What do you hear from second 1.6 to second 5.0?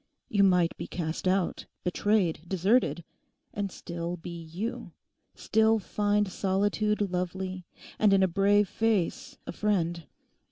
betrayed, deserted, and still be you,